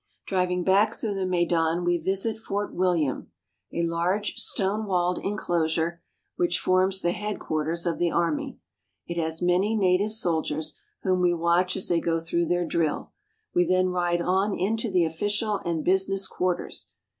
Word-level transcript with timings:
Driving 0.25 0.63
back 0.63 0.95
through 0.95 1.13
the 1.13 1.27
Maidan 1.27 1.85
we 1.85 1.99
visit 1.99 2.35
Fort 2.35 2.73
William, 2.73 3.29
a 3.71 3.83
large 3.83 4.33
stone 4.37 4.87
walled 4.87 5.19
inclosure 5.19 6.01
which 6.37 6.57
forms 6.57 7.01
the 7.01 7.11
headquarters 7.11 7.85
of 7.85 7.99
the 7.99 8.09
army. 8.09 8.57
It 9.05 9.21
has 9.21 9.43
many 9.43 9.75
native 9.75 10.11
soldiers, 10.13 10.73
whom 11.03 11.21
we 11.21 11.35
watch 11.35 11.75
as 11.75 11.87
they 11.87 11.99
go 11.99 12.19
through 12.19 12.47
their 12.47 12.65
drill. 12.65 13.11
We 13.53 13.63
then 13.63 13.89
ride 13.89 14.23
on 14.23 14.57
into 14.57 14.89
the 14.89 15.03
oflficial 15.05 15.61
and 15.65 15.85
business 15.85 16.27
quarters. 16.27 16.87